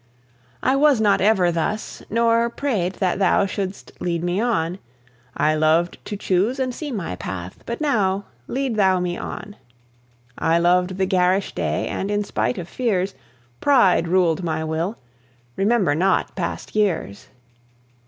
[0.63, 4.79] I was not ever thus, nor prayed that Thou Shouldst lead me on;
[5.37, 9.57] I loved to choose and see my path; but now Lead Thou me on.
[10.39, 13.13] I loved the garish day; and, spite of fears,
[13.59, 14.97] Pride ruled my will:
[15.55, 17.27] remember not past years.